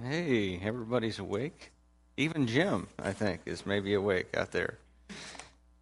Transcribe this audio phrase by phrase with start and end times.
[0.00, 1.72] Hey, everybody's awake.
[2.16, 4.78] Even Jim, I think, is maybe awake out there.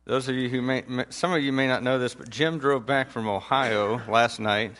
[0.07, 2.87] Those of you who may, some of you may not know this, but Jim drove
[2.87, 4.73] back from Ohio last night,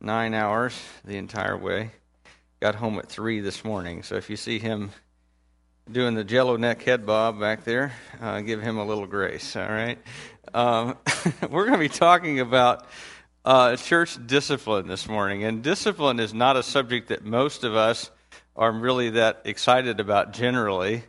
[0.00, 1.92] nine hours the entire way.
[2.58, 4.02] Got home at three this morning.
[4.02, 4.90] So if you see him
[5.88, 9.68] doing the jello neck head bob back there, uh, give him a little grace, all
[9.68, 9.98] right?
[10.52, 10.98] Um,
[11.50, 12.84] we're going to be talking about
[13.44, 15.44] uh, church discipline this morning.
[15.44, 18.10] And discipline is not a subject that most of us
[18.56, 21.04] are really that excited about generally.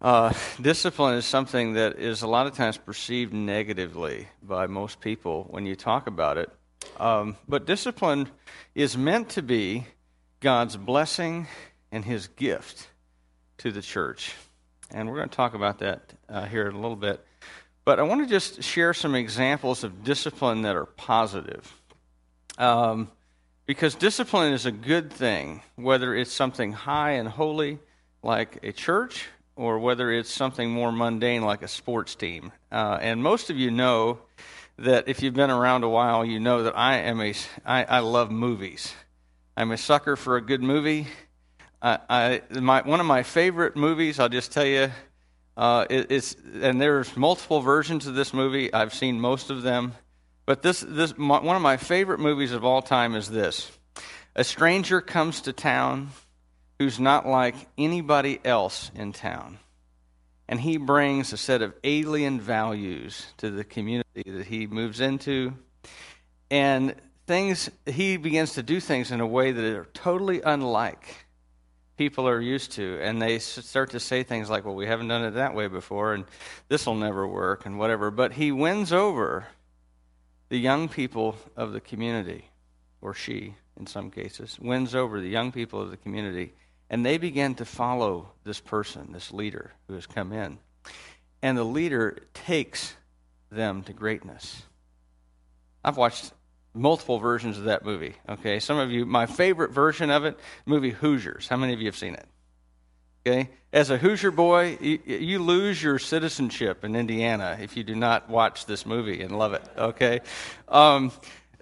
[0.00, 5.46] Uh, discipline is something that is a lot of times perceived negatively by most people
[5.50, 6.50] when you talk about it.
[6.98, 8.28] Um, but discipline
[8.74, 9.86] is meant to be
[10.40, 11.46] God's blessing
[11.92, 12.88] and His gift
[13.58, 14.34] to the church.
[14.90, 17.24] And we're going to talk about that uh, here in a little bit.
[17.84, 21.72] But I want to just share some examples of discipline that are positive.
[22.56, 23.10] Um,
[23.66, 27.78] because discipline is a good thing, whether it's something high and holy
[28.22, 32.52] like a church or whether it's something more mundane like a sports team.
[32.72, 34.18] Uh, and most of you know
[34.78, 37.98] that if you've been around a while, you know that I am a I, I
[38.00, 38.92] love movies.
[39.56, 41.06] I'm a sucker for a good movie.
[41.80, 44.18] I, I my, one of my favorite movies.
[44.18, 44.90] I'll just tell you,
[45.56, 48.72] uh, it, it's and there's multiple versions of this movie.
[48.72, 49.94] I've seen most of them.
[50.46, 53.70] But this, this, my, one of my favorite movies of all time is this
[54.36, 56.10] A stranger comes to town
[56.78, 59.58] who's not like anybody else in town.
[60.46, 65.54] And he brings a set of alien values to the community that he moves into.
[66.50, 66.94] And
[67.26, 71.24] things, he begins to do things in a way that are totally unlike
[71.96, 72.98] people are used to.
[73.00, 76.12] And they start to say things like, well, we haven't done it that way before,
[76.12, 76.24] and
[76.68, 78.10] this will never work, and whatever.
[78.10, 79.46] But he wins over
[80.48, 82.50] the young people of the community,
[83.00, 86.52] or she in some cases, wins over the young people of the community,
[86.90, 90.58] and they begin to follow this person, this leader who has come in.
[91.42, 92.94] And the leader takes
[93.50, 94.62] them to greatness.
[95.84, 96.32] I've watched
[96.72, 98.14] multiple versions of that movie.
[98.28, 101.48] Okay, some of you, my favorite version of it, movie Hoosiers.
[101.48, 102.26] How many of you have seen it?
[103.26, 107.94] Okay, as a Hoosier boy, you, you, lose your citizenship in Indiana if you do
[107.94, 109.62] not watch this movie and love it.
[109.78, 110.20] Okay,
[110.68, 111.10] um,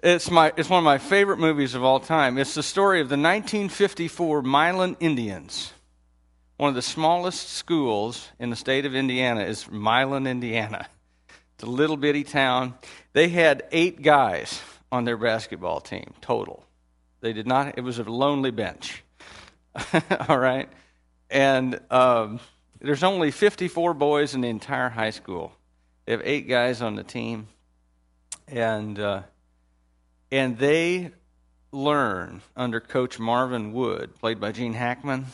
[0.03, 2.37] it's my it's one of my favorite movies of all time.
[2.37, 5.71] It's the story of the 1954 Milan Indians.
[6.57, 10.89] One of the smallest schools in the state of Indiana is Milan, Indiana.
[11.55, 12.73] It's a little bitty town.
[13.13, 16.65] They had eight guys on their basketball team total.
[17.21, 17.77] They did not.
[17.77, 19.01] It was a lonely bench.
[20.27, 20.67] all right
[21.33, 22.39] and um,
[22.79, 25.51] there's only 54 boys in the entire high school.
[26.05, 27.47] They have eight guys on the team,
[28.47, 29.23] and uh,
[30.31, 31.11] and they
[31.71, 35.25] learn under Coach Marvin Wood, played by Gene Hackman.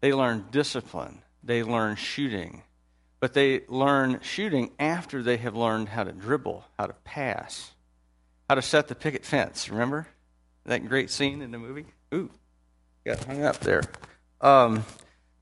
[0.00, 1.22] They learn discipline.
[1.42, 2.62] They learn shooting,
[3.18, 7.72] but they learn shooting after they have learned how to dribble, how to pass,
[8.48, 9.70] how to set the picket fence.
[9.70, 10.06] Remember
[10.66, 11.86] that great scene in the movie?
[12.12, 12.30] Ooh,
[13.06, 13.82] got hung up there.
[14.42, 14.84] Um,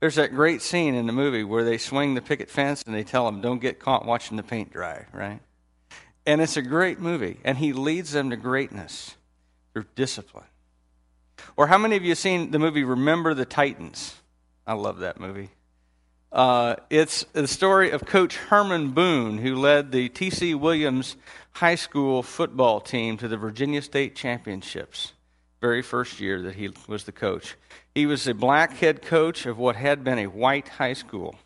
[0.01, 3.05] there's that great scene in the movie where they swing the picket fence and they
[3.05, 5.41] tell them, don't get caught watching the paint dry, right?
[6.27, 9.17] And it's a great movie, and he leads them to greatness
[9.73, 10.45] through discipline.
[11.57, 14.17] Or how many of you have seen the movie Remember the Titans?
[14.67, 15.51] I love that movie.
[16.31, 20.55] Uh, it's the story of Coach Herman Boone, who led the T.C.
[20.55, 21.17] Williams
[21.53, 25.13] High School football team to the Virginia State Championships
[25.61, 27.57] very first year that he was the coach.
[27.95, 31.37] He was a black head coach of what had been a white high school.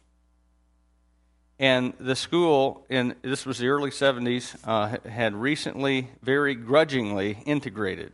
[1.59, 8.13] And the school, in this was the early 70s, uh, had recently, very grudgingly integrated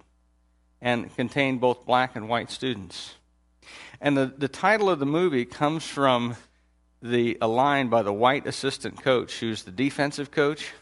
[0.80, 3.14] and contained both black and white students.
[4.00, 6.36] And the, the title of the movie comes from
[7.02, 10.72] the a line by the white assistant coach, who's the defensive coach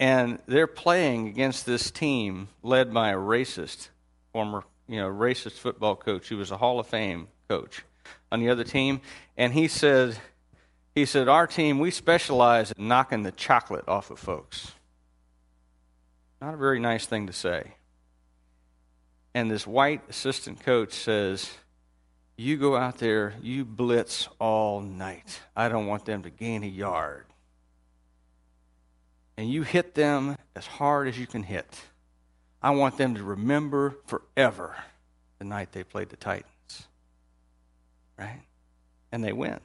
[0.00, 3.90] and they're playing against this team led by a racist
[4.32, 6.28] former you know racist football coach.
[6.28, 7.84] Who was a hall of fame coach
[8.32, 9.02] on the other team.
[9.36, 10.18] And he said
[10.94, 14.72] he said our team we specialize in knocking the chocolate off of folks.
[16.40, 17.74] Not a very nice thing to say.
[19.34, 21.50] And this white assistant coach says
[22.36, 25.40] you go out there you blitz all night.
[25.54, 27.26] I don't want them to gain a yard
[29.40, 31.80] and you hit them as hard as you can hit.
[32.60, 34.76] I want them to remember forever
[35.38, 36.86] the night they played the Titans.
[38.18, 38.42] Right?
[39.10, 39.60] And they win.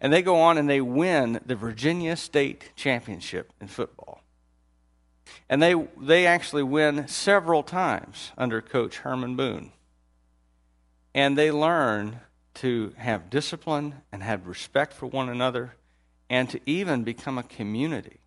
[0.00, 4.22] And they go on and they win the Virginia State Championship in football.
[5.48, 9.72] And they, they actually win several times under Coach Herman Boone.
[11.16, 12.20] And they learn
[12.54, 15.74] to have discipline and have respect for one another
[16.30, 18.20] and to even become a community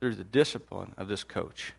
[0.00, 1.72] through the discipline of this coach.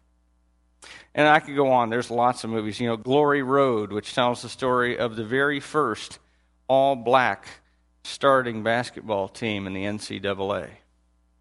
[1.14, 1.90] And I could go on.
[1.90, 2.80] There's lots of movies.
[2.80, 6.20] You know, Glory Road, which tells the story of the very first
[6.68, 7.48] all black
[8.04, 10.70] starting basketball team in the NCAA,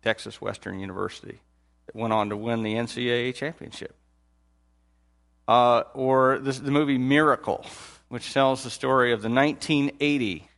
[0.03, 1.41] Texas Western University,
[1.87, 3.95] that went on to win the NCAA championship.
[5.47, 7.65] Uh, or this, the movie Miracle,
[8.09, 10.49] which tells the story of the 1980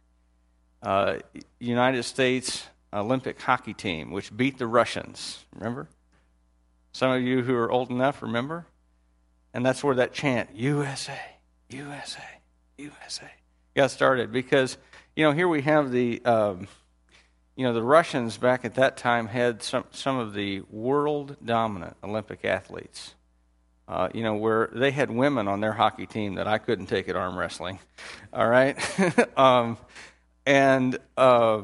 [0.82, 1.16] uh,
[1.58, 5.44] United States Olympic hockey team, which beat the Russians.
[5.54, 5.88] Remember?
[6.92, 8.66] Some of you who are old enough remember?
[9.52, 11.18] And that's where that chant, USA,
[11.70, 12.22] USA,
[12.78, 13.30] USA,
[13.74, 14.32] got started.
[14.32, 14.76] Because,
[15.16, 16.68] you know, here we have the, um,
[17.56, 21.96] you know, the Russians back at that time had some, some of the world dominant
[22.02, 23.14] Olympic athletes.
[23.88, 27.08] Uh, you know, where they had women on their hockey team that I couldn't take
[27.08, 27.80] at arm wrestling.
[28.32, 28.78] All right?
[29.36, 29.78] um,
[30.46, 31.62] and, uh,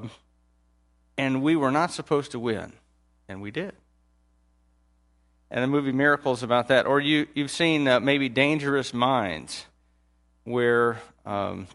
[1.16, 2.72] and we were not supposed to win,
[3.28, 3.74] and we did
[5.50, 6.86] and the movie Miracles about that.
[6.86, 9.66] Or you, you've seen uh, maybe Dangerous Minds,
[10.44, 11.66] where um,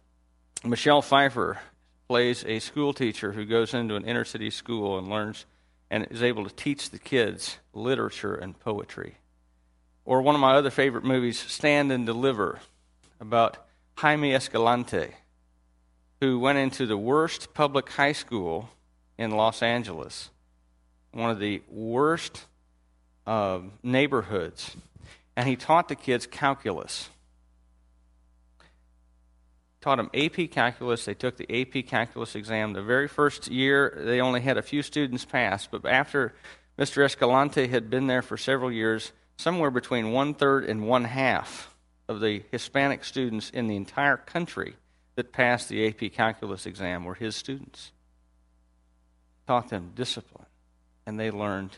[0.64, 1.60] Michelle Pfeiffer
[2.08, 5.46] plays a school teacher who goes into an inner city school and learns
[5.90, 9.16] and is able to teach the kids literature and poetry.
[10.06, 12.60] Or one of my other favorite movies, Stand and Deliver,
[13.20, 13.58] about
[13.96, 15.12] Jaime Escalante,
[16.20, 18.70] who went into the worst public high school
[19.18, 20.32] in Los Angeles,
[21.12, 22.46] one of the worst
[23.26, 24.76] uh, neighborhoods,
[25.36, 27.10] and he taught the kids calculus.
[29.82, 31.06] Taught them AP calculus.
[31.06, 32.74] They took the AP calculus exam.
[32.74, 36.34] The very first year, they only had a few students pass, but after
[36.78, 37.04] Mr.
[37.04, 41.74] Escalante had been there for several years, somewhere between one third and one half
[42.08, 44.76] of the Hispanic students in the entire country
[45.16, 47.92] that passed the AP calculus exam were his students.
[49.48, 50.46] Taught them discipline,
[51.06, 51.78] and they learned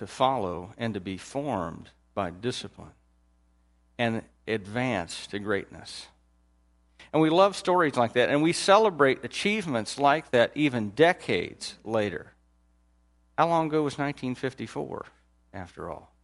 [0.00, 2.92] to follow and to be formed by discipline
[3.98, 6.06] and advance to greatness.
[7.12, 12.32] And we love stories like that, and we celebrate achievements like that even decades later.
[13.36, 15.04] How long ago was 1954,
[15.52, 16.14] after all?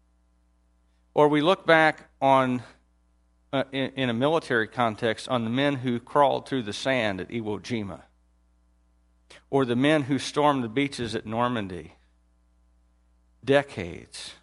[1.12, 2.62] Or we look back on,
[3.52, 7.28] uh, in, in, a military context, on the men who crawled through the sand at
[7.28, 8.00] Iwo Jima,
[9.50, 11.92] or the men who stormed the beaches at Normandy,
[13.46, 14.34] decades,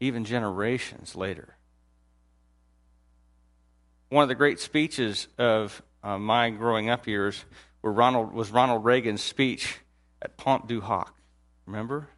[0.00, 1.56] even generations later.
[4.08, 7.44] One of the great speeches of uh, my growing up years
[7.82, 9.80] were Ronald, was Ronald Reagan's speech
[10.22, 11.14] at Pointe du Hoc.
[11.66, 12.08] Remember?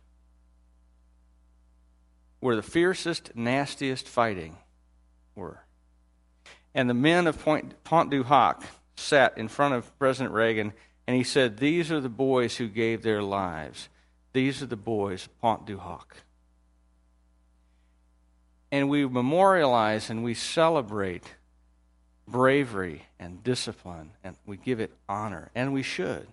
[2.40, 4.56] Where the fiercest, nastiest fighting
[5.34, 5.64] were.
[6.74, 8.62] And the men of Point, Pointe du Hoc
[8.96, 10.72] sat in front of President Reagan
[11.06, 13.88] and he said, These are the boys who gave their lives.
[14.32, 16.22] These are the boys Pointe du Hoc.
[18.70, 21.34] And we memorialize and we celebrate
[22.26, 26.26] bravery and discipline, and we give it honor, and we should.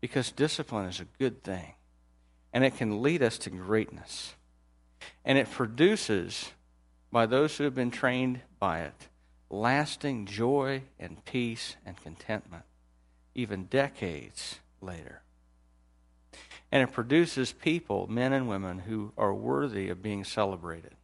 [0.00, 1.74] Because discipline is a good thing,
[2.52, 4.34] and it can lead us to greatness.
[5.24, 6.52] And it produces,
[7.10, 9.08] by those who have been trained by it,
[9.50, 12.64] lasting joy and peace and contentment,
[13.34, 15.22] even decades later.
[16.72, 20.94] And it produces people, men and women, who are worthy of being celebrated.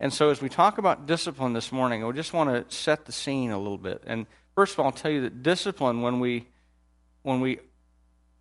[0.00, 3.12] And so, as we talk about discipline this morning, I just want to set the
[3.12, 4.04] scene a little bit.
[4.06, 6.46] And first of all, I'll tell you that discipline, when we
[7.22, 7.58] when we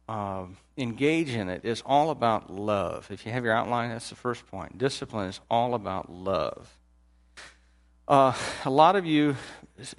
[0.08, 0.46] uh,
[0.78, 3.10] engage in it, is all about love.
[3.10, 4.78] If you have your outline, that's the first point.
[4.78, 6.78] Discipline is all about love.
[8.08, 9.36] Uh, a lot of you,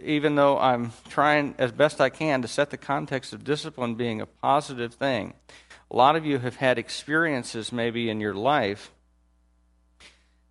[0.02, 4.23] even though I'm trying as best I can to set the context of discipline being
[4.23, 5.35] a positive thing,
[5.90, 8.92] a lot of you have had experiences maybe in your life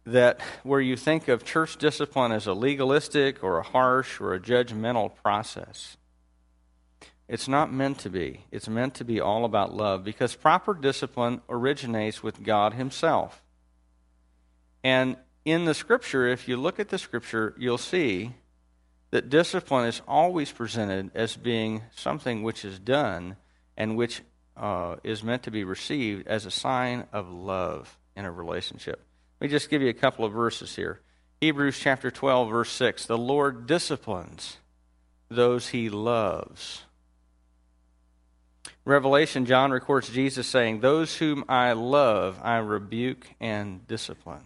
[0.05, 4.39] that where you think of church discipline as a legalistic or a harsh or a
[4.39, 5.97] judgmental process.
[7.27, 8.45] It's not meant to be.
[8.51, 13.43] It's meant to be all about love because proper discipline originates with God Himself.
[14.81, 18.31] And in the scripture, if you look at the scripture, you'll see
[19.11, 23.35] that discipline is always presented as being something which is done
[23.75, 24.21] and which
[24.57, 29.01] uh, is meant to be received as a sign of love in a relationship.
[29.39, 30.99] Let me just give you a couple of verses here.
[31.41, 33.05] Hebrews chapter 12, verse 6.
[33.05, 34.57] The Lord disciplines
[35.29, 36.83] those he loves.
[38.85, 44.45] Revelation, John records Jesus saying, Those whom I love, I rebuke and discipline.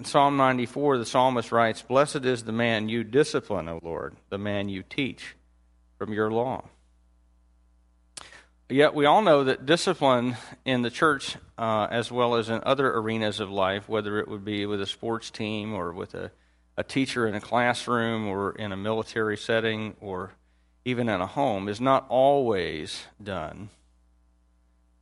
[0.00, 4.38] in Psalm 94, the psalmist writes, Blessed is the man you discipline, O Lord, the
[4.38, 5.36] man you teach
[5.96, 6.64] from your law.
[8.68, 12.92] Yet we all know that discipline in the church, uh, as well as in other
[12.92, 16.32] arenas of life, whether it would be with a sports team or with a,
[16.76, 20.32] a teacher in a classroom or in a military setting or
[20.84, 23.68] even in a home, is not always done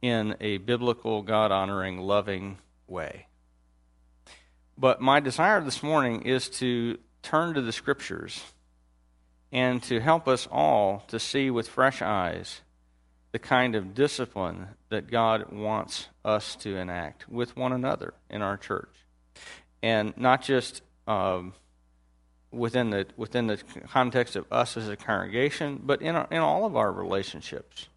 [0.02, 3.28] in a biblical, God honoring, loving way.
[4.76, 8.44] But my desire this morning is to turn to the scriptures
[9.50, 12.60] and to help us all to see with fresh eyes
[13.34, 18.56] the kind of discipline that God wants us to enact with one another in our
[18.56, 18.94] church.
[19.82, 21.52] And not just um,
[22.52, 23.56] within, the, within the
[23.88, 27.88] context of us as a congregation, but in, our, in all of our relationships.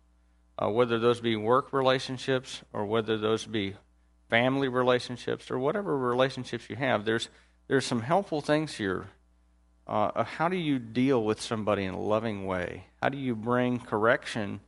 [0.57, 3.75] Uh, whether those be work relationships or whether those be
[4.31, 7.29] family relationships or whatever relationships you have, there's
[7.67, 9.05] there's some helpful things here.
[9.85, 12.85] Uh, how do you deal with somebody in a loving way?
[13.03, 14.61] How do you bring correction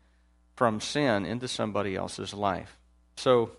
[0.60, 2.78] from sin into somebody else's life?
[3.16, 3.52] So,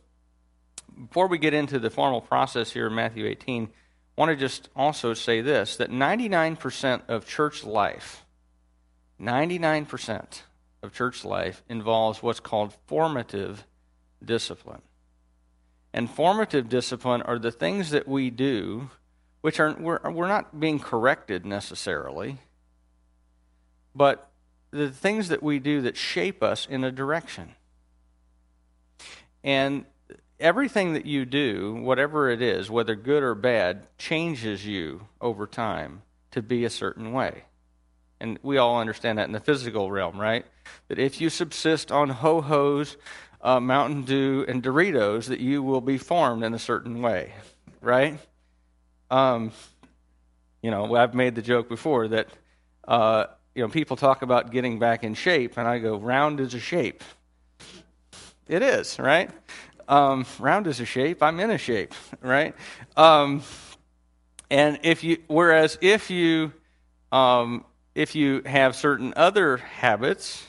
[1.09, 4.69] before we get into the formal process here in Matthew 18, I want to just
[4.77, 8.27] also say this that 99% of church life,
[9.19, 10.43] 99%
[10.83, 13.67] of church life involves what's called formative
[14.23, 14.83] discipline.
[15.95, 18.91] And formative discipline are the things that we do,
[19.41, 22.41] which are, we're, we're not being corrected necessarily,
[23.95, 24.30] but
[24.71, 27.55] the things that we do that shape us in a direction.
[29.43, 29.85] And
[30.39, 36.03] everything that you do, whatever it is, whether good or bad, changes you over time
[36.31, 37.45] to be a certain way.
[38.21, 40.45] And we all understand that in the physical realm, right?
[40.89, 42.97] That if you subsist on ho hos
[43.41, 47.33] uh, Mountain Dew and Doritos that you will be formed in a certain way,
[47.81, 48.19] right?
[49.11, 49.53] Um,
[50.63, 52.29] you know, I've made the joke before that
[52.87, 53.27] uh,
[53.61, 56.59] you know people talk about getting back in shape, and I go, round is a
[56.59, 57.05] shape.
[58.49, 59.31] It is, right?
[59.87, 61.23] Um, round is a shape.
[61.23, 62.55] I'm in a shape, right?
[62.97, 63.43] Um,
[64.51, 66.55] and if you, whereas if you,
[67.13, 70.43] um, if you have certain other habits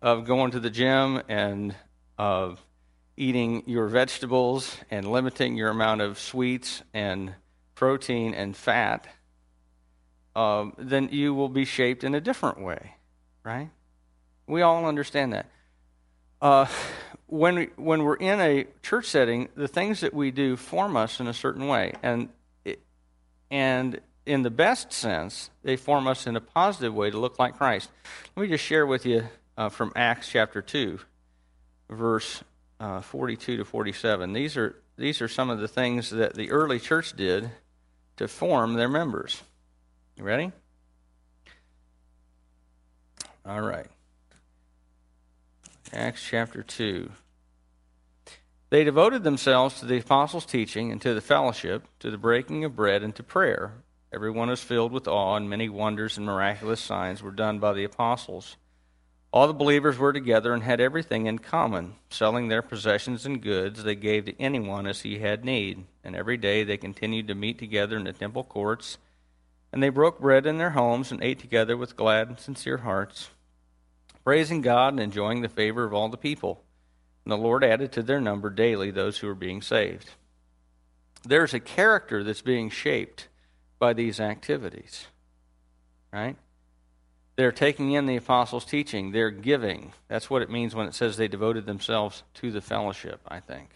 [0.00, 1.74] of going to the gym and
[2.16, 2.64] of
[3.18, 7.34] eating your vegetables and limiting your amount of sweets and
[7.74, 9.06] protein and fat,
[10.36, 12.94] um, then you will be shaped in a different way,
[13.42, 13.70] right?
[14.46, 15.46] We all understand that.
[16.40, 16.66] Uh,
[17.26, 21.18] when we, when we're in a church setting, the things that we do form us
[21.18, 22.28] in a certain way, and
[22.64, 22.80] it,
[23.50, 27.56] and in the best sense, they form us in a positive way to look like
[27.56, 27.90] Christ.
[28.36, 29.24] Let me just share with you
[29.56, 31.00] uh, from Acts chapter two
[31.88, 32.42] verse
[32.80, 34.32] uh, 42 to 47.
[34.32, 37.50] These are, these are some of the things that the early church did
[38.16, 39.42] to form their members.
[40.16, 40.50] You ready?
[43.44, 43.86] All right.
[45.92, 47.10] Acts chapter 2.
[48.70, 52.74] They devoted themselves to the apostles' teaching and to the fellowship, to the breaking of
[52.74, 53.74] bread and to prayer.
[54.12, 57.84] Everyone was filled with awe, and many wonders and miraculous signs were done by the
[57.84, 58.56] apostles.
[59.32, 61.96] All the believers were together and had everything in common.
[62.08, 65.84] Selling their possessions and goods, they gave to anyone as he had need.
[66.02, 68.96] And every day they continued to meet together in the temple courts.
[69.72, 73.30] And they broke bread in their homes and ate together with glad and sincere hearts,
[74.24, 76.62] praising God and enjoying the favor of all the people.
[77.24, 80.10] And the Lord added to their number daily those who were being saved.
[81.24, 83.28] There's a character that's being shaped
[83.78, 85.06] by these activities,
[86.12, 86.36] right?
[87.36, 89.12] They're taking in the apostles' teaching.
[89.12, 89.92] They're giving.
[90.08, 93.68] That's what it means when it says they devoted themselves to the fellowship, I think.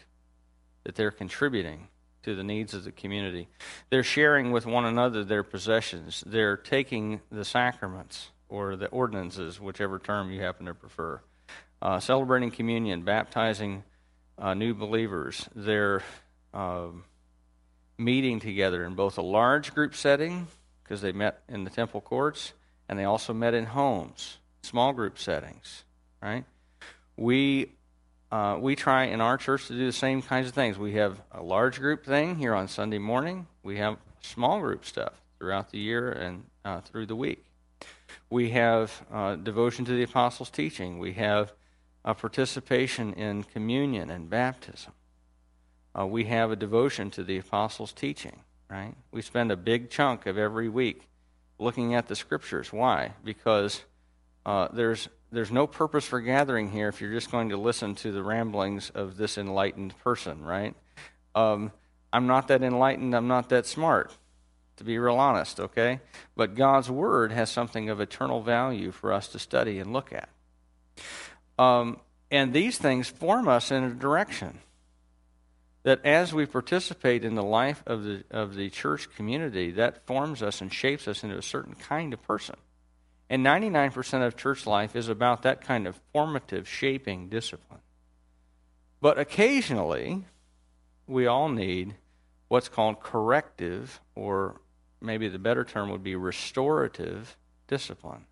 [0.84, 1.88] That they're contributing
[2.22, 3.48] to the needs of the community.
[3.90, 6.22] They're sharing with one another their possessions.
[6.26, 11.20] They're taking the sacraments or the ordinances, whichever term you happen to prefer.
[11.80, 13.84] Uh, celebrating communion, baptizing
[14.38, 15.48] uh, new believers.
[15.54, 16.02] They're
[16.52, 16.88] uh,
[17.96, 20.48] meeting together in both a large group setting,
[20.82, 22.52] because they met in the temple courts,
[22.88, 25.84] and they also met in homes, small group settings,
[26.20, 26.44] right?
[27.16, 27.70] We
[28.32, 30.78] uh, we try in our church to do the same kinds of things.
[30.78, 33.46] We have a large group thing here on Sunday morning.
[33.62, 37.44] We have small group stuff throughout the year and uh, through the week.
[38.28, 40.98] We have uh, devotion to the apostles' teaching.
[40.98, 41.52] We have
[42.04, 44.92] a participation in communion and baptism.
[45.98, 48.40] Uh, we have a devotion to the apostles' teaching.
[48.70, 48.94] Right?
[49.10, 51.08] We spend a big chunk of every week
[51.58, 52.72] looking at the scriptures.
[52.72, 53.14] Why?
[53.24, 53.82] Because
[54.46, 58.12] uh, there's there's no purpose for gathering here if you're just going to listen to
[58.12, 60.74] the ramblings of this enlightened person, right?
[61.34, 61.72] Um,
[62.12, 64.12] I'm not that enlightened, I'm not that smart,
[64.76, 66.00] to be real honest, okay?
[66.36, 70.28] But God's Word has something of eternal value for us to study and look at.
[71.58, 74.58] Um, and these things form us in a direction
[75.82, 80.42] that as we participate in the life of the, of the church community, that forms
[80.42, 82.56] us and shapes us into a certain kind of person.
[83.30, 87.78] And 99% of church life is about that kind of formative, shaping discipline.
[89.00, 90.24] But occasionally,
[91.06, 91.94] we all need
[92.48, 94.60] what's called corrective, or
[95.00, 97.36] maybe the better term would be restorative
[97.68, 98.24] discipline.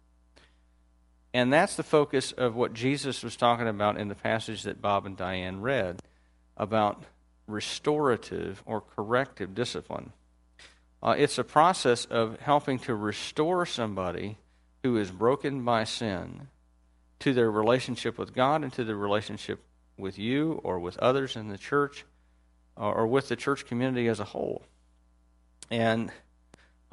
[1.32, 5.06] And that's the focus of what Jesus was talking about in the passage that Bob
[5.06, 6.02] and Diane read
[6.56, 7.04] about
[7.46, 10.12] restorative or corrective discipline.
[11.00, 14.38] Uh, it's a process of helping to restore somebody
[14.88, 16.48] who is broken by sin
[17.18, 19.60] to their relationship with God and to their relationship
[19.98, 22.06] with you or with others in the church
[22.78, 24.62] uh, or with the church community as a whole.
[25.70, 26.10] And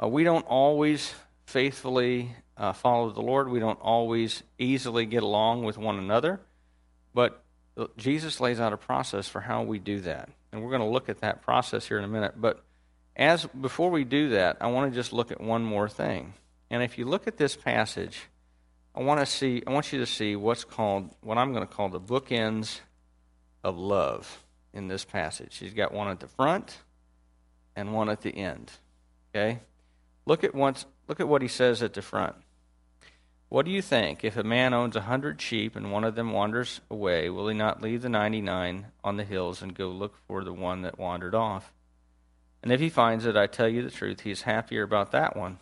[0.02, 1.14] uh, we don't always
[1.46, 3.48] faithfully uh, follow the Lord.
[3.48, 6.42] We don't always easily get along with one another.
[7.14, 7.42] But
[7.96, 10.28] Jesus lays out a process for how we do that.
[10.52, 12.34] And we're going to look at that process here in a minute.
[12.36, 12.62] But
[13.16, 16.34] as before we do that, I want to just look at one more thing.
[16.76, 18.24] And if you look at this passage,
[18.94, 21.74] I want to see I want you to see what's called what I'm going to
[21.74, 22.82] call the bookends
[23.64, 25.56] of love in this passage.
[25.56, 26.80] He's got one at the front
[27.78, 28.74] and one at the end.
[29.34, 29.62] Okay?
[30.26, 32.36] Look at once look at what he says at the front.
[33.48, 34.26] What do you think?
[34.26, 37.56] If a man owns a hundred sheep and one of them wanders away, will he
[37.56, 41.00] not leave the ninety nine on the hills and go look for the one that
[41.00, 41.72] wandered off?
[42.62, 45.38] And if he finds it, I tell you the truth, he is happier about that
[45.38, 45.60] one,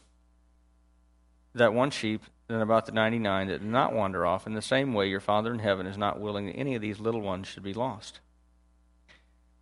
[1.56, 4.46] that one sheep, than about the ninety nine that did not wander off.
[4.46, 7.00] In the same way, your Father in heaven is not willing that any of these
[7.00, 8.20] little ones should be lost.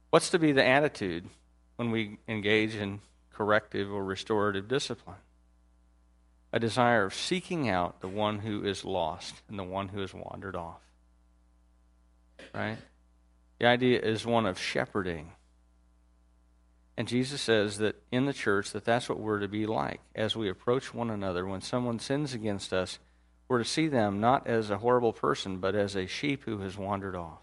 [0.10, 1.30] What's to be the attitude
[1.76, 5.18] when we engage in corrective or restorative discipline?
[6.54, 10.14] a desire of seeking out the one who is lost and the one who has
[10.14, 10.82] wandered off.
[12.54, 12.78] Right?
[13.60, 15.32] The idea is one of shepherding.
[16.98, 20.36] And Jesus says that in the church that that's what we're to be like as
[20.36, 23.00] we approach one another when someone sins against us,
[23.48, 26.78] we're to see them not as a horrible person but as a sheep who has
[26.78, 27.42] wandered off.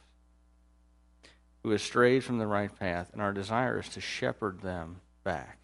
[1.62, 5.58] Who has strayed from the right path and our desire is to shepherd them back.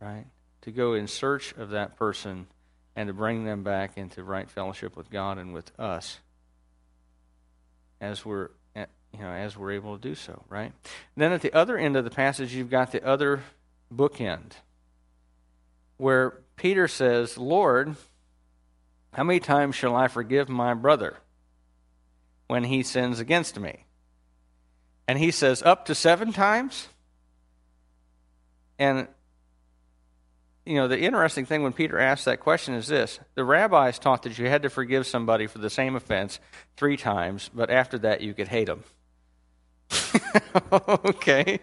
[0.00, 0.26] Right?
[0.62, 2.46] to go in search of that person
[2.96, 6.20] and to bring them back into right fellowship with God and with us
[8.00, 8.50] as we're
[9.12, 10.72] you know as we're able to do so right?
[11.16, 13.42] Then at the other end of the passage you've got the other
[13.94, 14.52] bookend
[15.98, 17.94] where peter says lord
[19.12, 21.18] how many times shall i forgive my brother
[22.52, 23.86] when he sins against me?
[25.08, 26.88] And he says up to seven times?
[28.78, 29.08] And
[30.66, 33.18] you know, the interesting thing when Peter asked that question is this.
[33.36, 36.40] The rabbis taught that you had to forgive somebody for the same offense
[36.76, 38.84] three times, but after that you could hate them.
[40.72, 41.60] okay.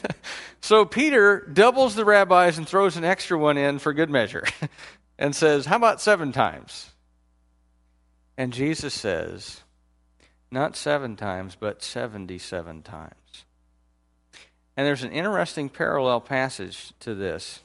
[0.60, 4.44] so Peter doubles the rabbis and throws an extra one in for good measure
[5.18, 6.90] and says, How about seven times?
[8.36, 9.62] And Jesus says,
[10.50, 13.44] Not seven times, but 77 times.
[14.76, 17.60] And there's an interesting parallel passage to this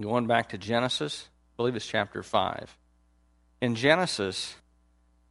[0.00, 2.74] Going back to Genesis, I believe it's chapter 5.
[3.60, 4.56] In Genesis,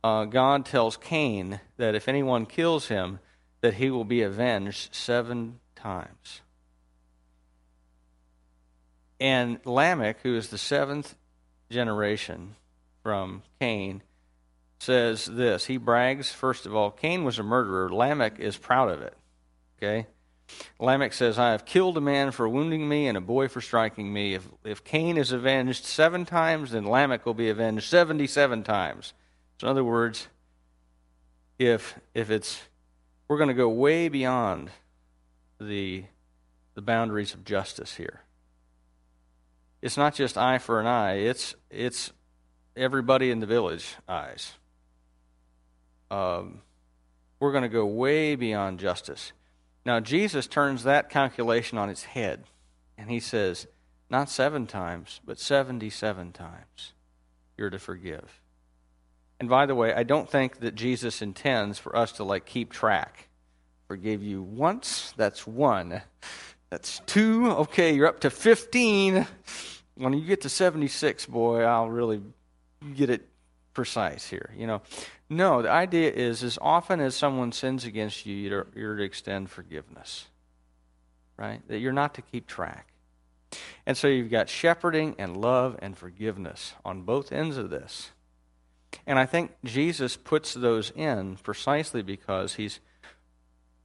[0.04, 3.20] uh, God tells Cain that if anyone kills him,
[3.62, 6.42] that he will be avenged seven times.
[9.20, 11.16] And Lamech, who is the seventh
[11.70, 12.56] generation
[13.04, 14.02] from Cain,
[14.80, 15.66] says this.
[15.66, 17.90] He brags, first of all, Cain was a murderer.
[17.90, 19.16] Lamech is proud of it.
[19.78, 20.08] Okay?
[20.80, 24.12] Lamech says, I have killed a man for wounding me and a boy for striking
[24.12, 24.34] me.
[24.34, 29.14] If, if Cain is avenged seven times, then Lamech will be avenged 77 times.
[29.60, 30.28] So, in other words,
[31.58, 32.62] if, if it's,
[33.30, 34.72] we're going to go way beyond
[35.62, 36.04] the,
[36.74, 38.22] the boundaries of justice here.
[39.82, 42.12] It's not just eye for an eye, it's, it's
[42.76, 44.54] everybody in the village eyes.
[46.12, 46.62] Um,
[47.40, 49.32] we're going to go way beyond justice.
[49.86, 52.44] Now, Jesus turns that calculation on its head,
[52.98, 53.68] and he says,
[54.10, 56.94] not seven times, but 77 times
[57.58, 58.42] you're to forgive.
[59.40, 62.72] And by the way, I don't think that Jesus intends for us to like keep
[62.72, 63.28] track.
[63.88, 66.02] Forgive you once, that's one.
[66.70, 67.50] That's two.
[67.52, 69.26] Okay, you're up to 15.
[69.96, 72.22] When you get to 76, boy, I'll really
[72.96, 73.28] get it
[73.74, 74.52] precise here.
[74.56, 74.82] You know,
[75.30, 79.50] no, the idea is as often as someone sins against you, you're, you're to extend
[79.50, 80.28] forgiveness.
[81.38, 81.66] right?
[81.70, 82.88] That you're not to keep track.
[83.86, 88.12] And so you've got shepherding and love and forgiveness on both ends of this.
[89.06, 92.80] And I think Jesus puts those in precisely because he's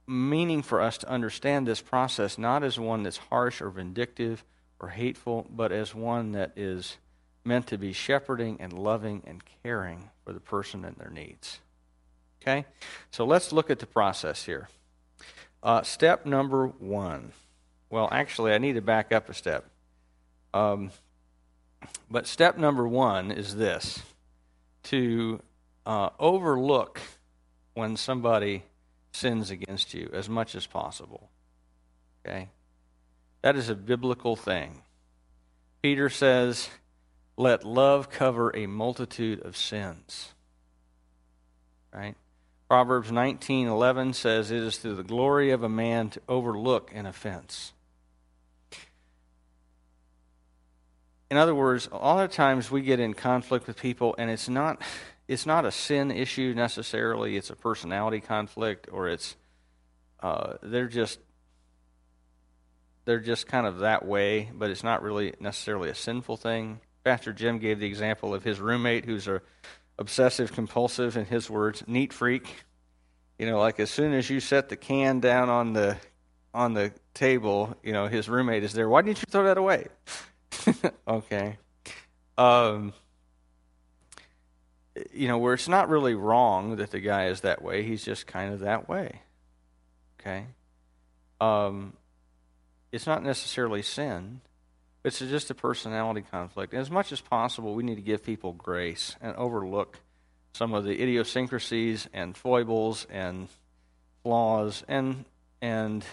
[0.07, 4.43] meaning for us to understand this process not as one that's harsh or vindictive
[4.79, 6.97] or hateful, but as one that is
[7.43, 11.59] meant to be shepherding and loving and caring for the person and their needs.
[12.41, 12.65] Okay?
[13.11, 14.67] So let's look at the process here.
[15.63, 17.31] Uh, step number one.
[17.89, 19.65] Well, actually, I need to back up a step.
[20.53, 20.91] Um,
[22.09, 24.01] but step number one is this
[24.85, 25.41] to
[25.85, 27.01] uh, overlook
[27.73, 28.63] when somebody
[29.11, 31.29] sins against you as much as possible.
[32.25, 32.49] Okay?
[33.41, 34.81] That is a biblical thing.
[35.81, 36.69] Peter says,
[37.37, 40.33] Let love cover a multitude of sins.
[41.93, 42.15] Right?
[42.67, 47.73] Proverbs 19:11 says it is to the glory of a man to overlook an offense.
[51.29, 54.47] In other words, a lot of times we get in conflict with people and it's
[54.47, 54.81] not
[55.27, 59.35] it's not a sin issue necessarily, it's a personality conflict or it's
[60.19, 61.19] uh, they're just
[63.05, 66.79] they're just kind of that way, but it's not really necessarily a sinful thing.
[67.03, 69.41] Pastor Jim gave the example of his roommate who's a
[69.97, 72.63] obsessive compulsive in his words, neat freak.
[73.37, 75.97] You know, like as soon as you set the can down on the
[76.53, 78.87] on the table, you know, his roommate is there.
[78.87, 79.87] Why didn't you throw that away?
[81.07, 81.57] okay.
[82.37, 82.93] Um,
[85.13, 88.27] you know, where it's not really wrong that the guy is that way, he's just
[88.27, 89.21] kind of that way.
[90.19, 90.45] Okay?
[91.41, 91.93] Um,
[92.91, 94.41] it's not necessarily sin,
[95.03, 96.73] it's just a personality conflict.
[96.73, 99.99] And as much as possible, we need to give people grace and overlook
[100.53, 103.49] some of the idiosyncrasies and foibles and
[104.23, 105.25] flaws and
[105.61, 106.03] and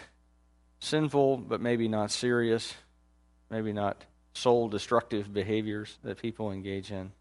[0.80, 2.74] sinful but maybe not serious,
[3.48, 7.12] maybe not soul destructive behaviors that people engage in.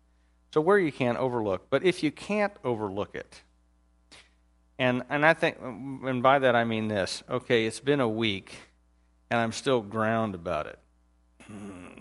[0.54, 3.42] So where you can overlook, but if you can't overlook it,
[4.78, 7.24] and and I think, and by that I mean this.
[7.30, 8.56] Okay, it's been a week,
[9.30, 10.80] and I'm still ground about it.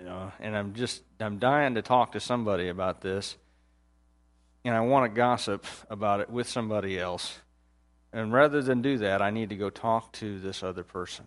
[0.00, 3.36] You know, and I'm just I'm dying to talk to somebody about this,
[4.64, 7.38] and I want to gossip about it with somebody else.
[8.12, 11.26] And rather than do that, I need to go talk to this other person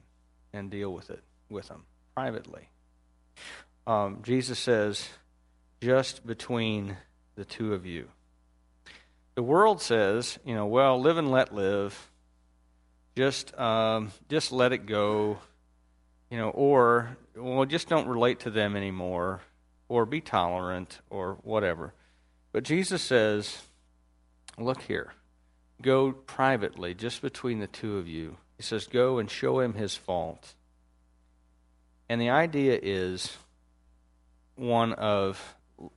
[0.54, 1.84] and deal with it with them
[2.15, 2.69] privately.
[3.86, 5.08] Um, Jesus says,
[5.82, 6.98] just between
[7.36, 8.08] the two of you.
[9.36, 12.10] The world says, you know, well, live and let live.
[13.15, 15.39] Just, um, just let it go,
[16.30, 19.41] you know, or well, just don't relate to them anymore,
[19.89, 21.93] or be tolerant, or whatever.
[22.52, 23.62] But Jesus says,
[24.58, 25.13] look here,
[25.82, 28.38] go privately, just between the two of you.
[28.58, 30.54] He says, go and show him his fault.
[32.10, 33.38] And the idea is
[34.56, 35.56] one of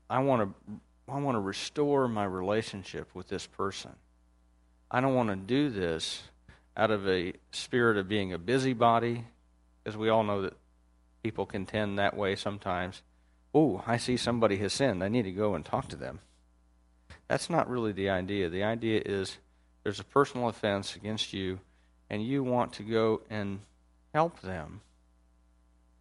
[0.09, 3.93] I want to I want to restore my relationship with this person.
[4.91, 6.23] I don't want to do this
[6.77, 9.25] out of a spirit of being a busybody,
[9.83, 10.55] because we all know that
[11.23, 13.03] people can tend that way sometimes.
[13.55, 15.03] Oh, I see somebody has sinned.
[15.03, 16.21] I need to go and talk to them.
[17.29, 18.49] That's not really the idea.
[18.49, 19.39] The idea is
[19.83, 21.61] there's a personal offense against you,
[22.11, 23.61] and you want to go and
[24.13, 24.81] help them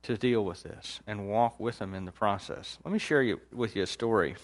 [0.06, 2.78] to deal with this and walk with them in the process.
[2.84, 4.36] Let me share you, with you a story.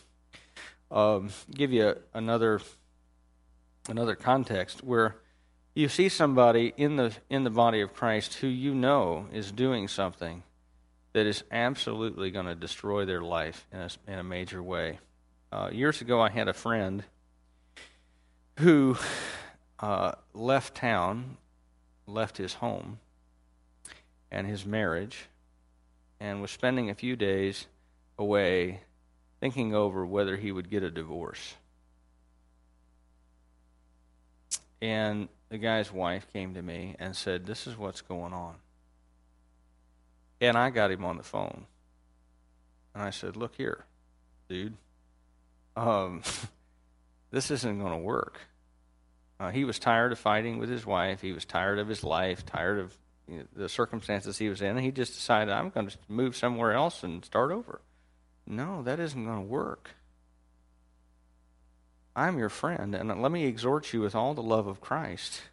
[0.90, 2.60] Um, give you another
[3.90, 5.16] another context where
[5.74, 9.88] you see somebody in the in the body of Christ who you know is doing
[9.88, 10.44] something
[11.14, 15.00] that is absolutely going to destroy their life in a, in a major way.
[15.52, 17.04] Uh, years ago, I had a friend
[18.60, 18.98] who
[19.80, 21.38] uh, left town,
[22.08, 23.00] left his home
[24.32, 25.28] and his marriage,
[26.22, 27.66] and was spending a few days
[28.20, 28.82] away
[29.40, 31.56] thinking over whether he would get a divorce.
[34.80, 38.56] And the guy's wife came to me and said, This is what's going on.
[40.40, 41.66] And I got him on the phone.
[42.94, 43.86] And I said, Look here,
[44.48, 44.78] dude.
[45.76, 46.22] Um,
[47.32, 48.40] this isn't going to work.
[49.40, 51.22] Uh, he was tired of fighting with his wife.
[51.22, 52.96] He was tired of his life, tired of
[53.32, 56.74] you know, the circumstances he was in, he just decided, I'm going to move somewhere
[56.74, 57.80] else and start over.
[58.46, 59.92] No, that isn't going to work.
[62.14, 65.44] I'm your friend, and let me exhort you with all the love of Christ.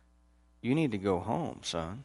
[0.61, 2.03] You need to go home, son.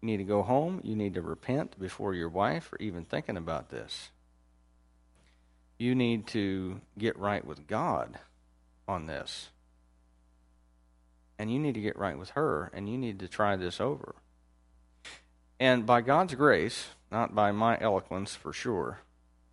[0.00, 0.80] You need to go home.
[0.82, 4.08] You need to repent before your wife or even thinking about this.
[5.78, 8.18] You need to get right with God
[8.88, 9.50] on this.
[11.38, 14.14] And you need to get right with her, and you need to try this over.
[15.60, 19.00] And by God's grace, not by my eloquence for sure,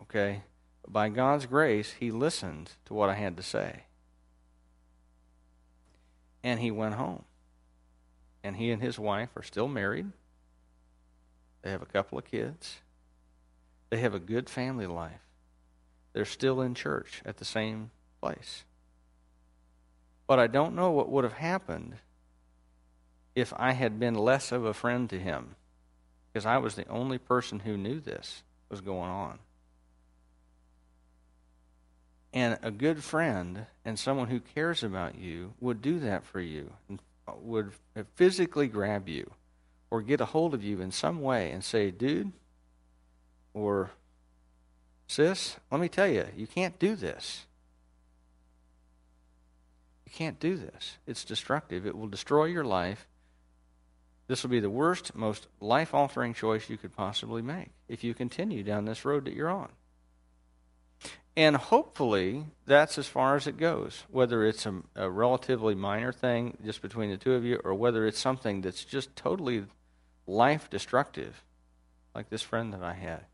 [0.02, 0.42] okay,
[0.82, 3.84] but by God's grace, he listened to what I had to say.
[6.42, 7.24] And he went home.
[8.42, 10.10] And he and his wife are still married.
[11.62, 12.78] They have a couple of kids.
[13.90, 15.20] They have a good family life.
[16.12, 18.64] They're still in church at the same place.
[20.26, 21.96] But I don't know what would have happened
[23.34, 25.56] if I had been less of a friend to him,
[26.32, 29.38] because I was the only person who knew this was going on.
[32.32, 36.72] And a good friend and someone who cares about you would do that for you,
[37.42, 37.72] would
[38.14, 39.30] physically grab you
[39.90, 42.32] or get a hold of you in some way and say, dude,
[43.52, 43.90] or
[45.06, 47.44] sis, let me tell you, you can't do this.
[50.06, 50.96] You can't do this.
[51.06, 51.86] It's destructive.
[51.86, 53.06] It will destroy your life.
[54.28, 58.14] This will be the worst, most life altering choice you could possibly make if you
[58.14, 59.68] continue down this road that you're on.
[61.36, 66.58] And hopefully, that's as far as it goes, whether it's a, a, relatively minor thing
[66.64, 69.64] just between the two of you, or whether it's something that's just totally
[70.26, 71.42] life destructive,
[72.14, 73.24] like this friend that I had.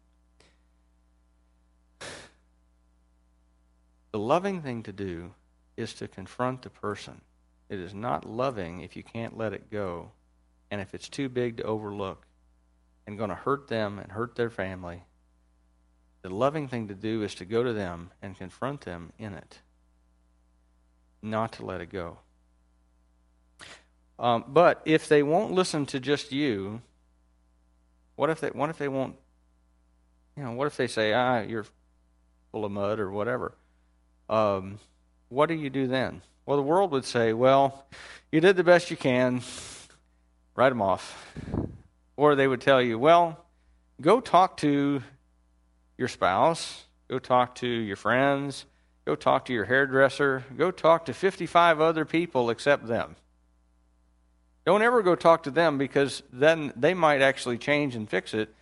[4.13, 5.35] The loving thing to do
[5.77, 7.21] is to confront the person.
[7.69, 10.13] It is not loving if you can't let it go
[10.71, 12.27] and if it's too big to overlook
[13.07, 15.05] and going to hurt them and hurt their family.
[16.23, 19.61] The loving thing to do is to go to them and confront them in it,
[21.23, 22.19] not to let it go.
[24.19, 26.83] Um, but if they won't listen to just you,
[28.17, 29.15] what if they what if they won't
[30.37, 31.67] you know, what if they say, ah, you're
[32.53, 33.55] full of mud or whatever?
[34.29, 34.79] um,
[35.29, 36.23] what do you do then?
[36.47, 37.87] Well, the world would say, well,
[38.33, 39.43] you did the best you can,
[40.59, 41.37] write them off.
[42.17, 43.45] Or they would tell you, well,
[44.01, 45.05] go talk to
[45.97, 48.67] your spouse, go talk to your friends,
[49.05, 53.15] go talk to your hairdresser, go talk to 55 other people except them.
[54.67, 58.53] Don't ever go talk to them because then they might actually change and fix it,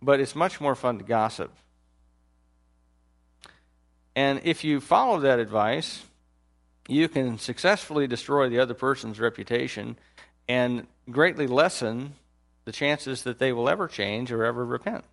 [0.00, 1.52] but it's much more fun to gossip.
[4.16, 6.02] And if you follow that advice,
[6.88, 9.98] you can successfully destroy the other person's reputation
[10.50, 12.14] and greatly lessen
[12.64, 15.04] the chances that they will ever change or ever repent.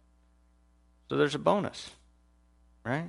[1.08, 1.92] So there's a bonus,
[2.84, 3.06] right?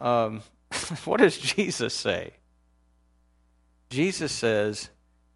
[0.00, 0.42] Um,
[1.04, 2.34] what does Jesus say?
[3.90, 4.90] Jesus says,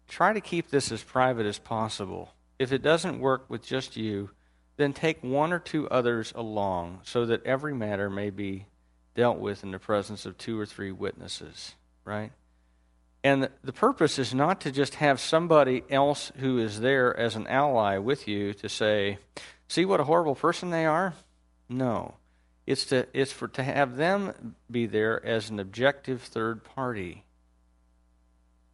[0.07, 2.33] try to keep this as private as possible.
[2.57, 4.29] If it doesn't work with just you,
[4.77, 8.67] then take one or two others along so that every matter may be
[9.15, 12.31] dealt with in the presence of two or three witnesses, right?
[13.25, 17.47] And the purpose is not to just have somebody else who is there as an
[17.47, 19.17] ally with you to say,
[19.67, 21.15] see what a horrible person they are?
[21.67, 22.17] No.
[22.67, 27.23] It's to it's for to have them be there as an objective third party.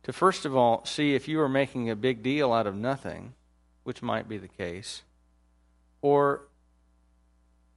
[0.04, 3.32] To first of all see if you are making a big deal out of nothing,
[3.86, 5.04] which might be the case,
[6.02, 6.42] or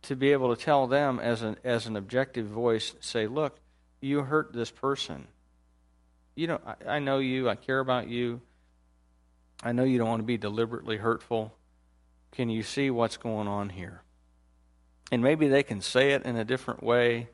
[0.02, 3.60] to be able to tell them as an as an objective voice, say, look,
[4.00, 5.28] you hurt this person.
[6.34, 7.48] You know, I, I know you.
[7.48, 8.40] I care about you.
[9.62, 11.54] I know you don't want to be deliberately hurtful.
[12.32, 14.02] Can you see what's going on here?
[15.12, 17.28] And maybe they can say it in a different way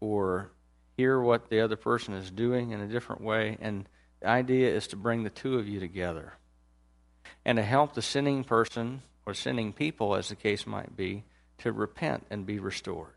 [0.00, 0.50] or
[0.96, 3.56] hear what the other person is doing in a different way.
[3.60, 3.88] And
[4.20, 6.34] the idea is to bring the two of you together
[7.44, 11.24] and to help the sinning person or sinning people, as the case might be,
[11.58, 13.14] to repent and be restored.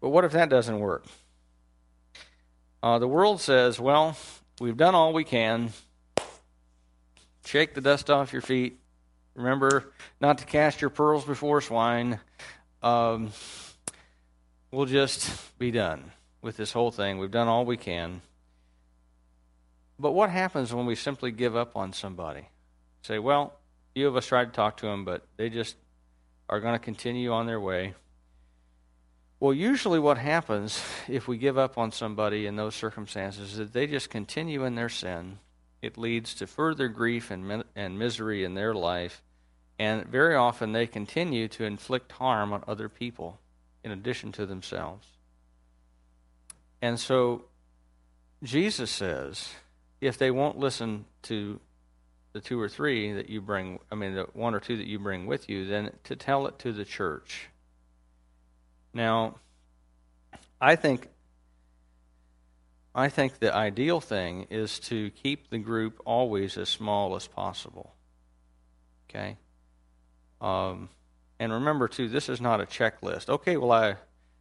[0.00, 1.04] But what if that doesn't work?
[2.82, 4.16] Uh, the world says, well,
[4.60, 5.70] we've done all we can.
[7.44, 8.78] Shake the dust off your feet.
[9.34, 12.20] Remember not to cast your pearls before swine.
[12.82, 13.32] Um,
[14.70, 16.12] we'll just be done
[16.42, 17.18] with this whole thing.
[17.18, 18.22] We've done all we can.
[19.98, 22.48] But what happens when we simply give up on somebody?
[23.02, 23.54] Say, well,
[23.94, 25.76] few of us tried to talk to them, but they just
[26.48, 27.94] are going to continue on their way.
[29.40, 33.72] Well, usually what happens if we give up on somebody in those circumstances is that
[33.72, 35.38] they just continue in their sin.
[35.80, 39.22] It leads to further grief and, and misery in their life.
[39.78, 43.40] And very often they continue to inflict harm on other people
[43.82, 45.06] in addition to themselves.
[46.82, 47.46] And so
[48.42, 49.54] Jesus says
[50.02, 51.60] if they won't listen to
[52.32, 54.98] the two or three that you bring, I mean, the one or two that you
[54.98, 57.48] bring with you, then to tell it to the church.
[58.92, 59.36] Now,
[60.60, 61.08] I think
[62.94, 67.94] I think the ideal thing is to keep the group always as small as possible.
[69.08, 69.36] Okay?
[70.40, 70.88] Um,
[71.38, 73.28] and remember, too, this is not a checklist.
[73.28, 73.96] Okay, well, I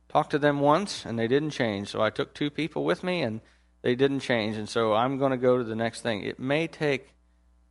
[0.10, 3.22] talked to them once and they didn't change, so I took two people with me
[3.22, 3.42] and
[3.82, 6.24] they didn't change, and so I'm going to go to the next thing.
[6.24, 7.14] It may take,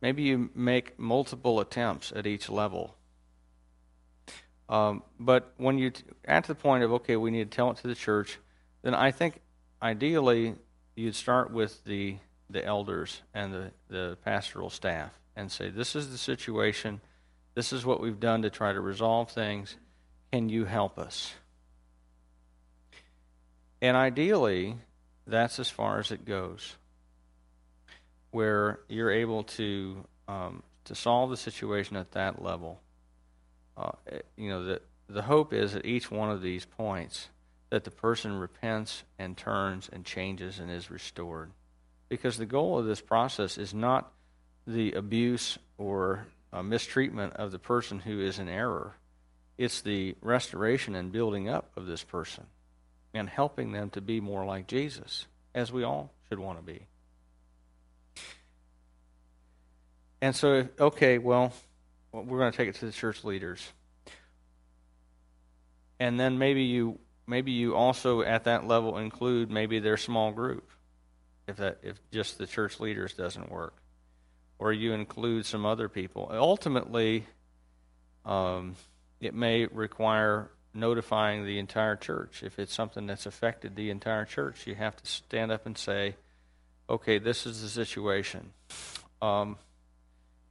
[0.01, 2.95] maybe you make multiple attempts at each level.
[4.69, 5.91] Um, but when you
[6.25, 8.37] at the point of okay, we need to tell it to the church,
[8.83, 9.41] then I think
[9.81, 10.55] ideally
[10.95, 12.17] you'd start with the
[12.49, 17.01] the elders and the, the pastoral staff and say, This is the situation,
[17.55, 19.75] this is what we've done to try to resolve things.
[20.31, 21.33] Can you help us?
[23.81, 24.75] And ideally,
[25.25, 26.75] that's as far as it goes,
[28.31, 32.79] where you're able to um, to solve the situation at that level.
[33.79, 33.91] Uh,
[34.35, 37.29] you know, the the hope is at each one of these points
[37.69, 41.51] that the person repents and turns and changes and is restored.
[42.09, 44.11] Because the goal of this process is not
[44.67, 48.95] the abuse or uh, mistreatment of the person who is in error,
[49.57, 52.45] it's the restoration and building up of this person
[53.13, 56.85] and helping them to be more like Jesus, as we all should want to be.
[60.21, 61.53] And so, okay, well,
[62.11, 63.71] we're going to take it to the church leaders.
[65.99, 70.69] And then maybe you maybe you also at that level include maybe their small group
[71.47, 73.75] if that if just the church leaders doesn't work.
[74.57, 76.29] Or you include some other people.
[76.31, 77.25] Ultimately
[78.25, 78.75] um,
[79.19, 82.43] it may require notifying the entire church.
[82.43, 86.15] If it's something that's affected the entire church you have to stand up and say
[86.89, 88.53] okay this is the situation.
[89.21, 89.57] Um,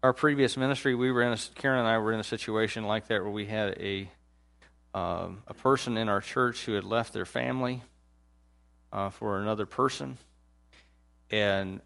[0.03, 3.09] our previous ministry we were in a, karen and i were in a situation like
[3.09, 4.09] that where we had a
[4.95, 7.83] um, a person in our church who had left their family
[8.93, 10.19] uh, for another person.
[11.31, 11.81] And